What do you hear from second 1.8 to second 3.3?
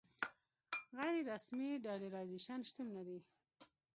ډالرایزیشن شتون لري.